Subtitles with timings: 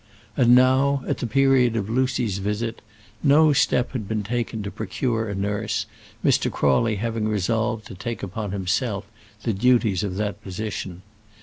[0.35, 2.81] And now, at the period of Lucy's visit,
[3.21, 5.85] no step had been taken to procure a nurse,
[6.25, 6.51] Mr.
[6.51, 9.05] Crawley having resolved to take upon himself
[9.43, 11.03] the duties of that position.